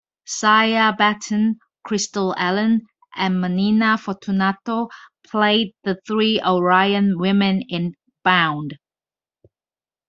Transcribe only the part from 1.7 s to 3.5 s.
Crystal Allen and